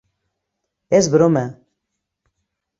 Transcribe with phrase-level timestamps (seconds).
[1.01, 1.45] És broma!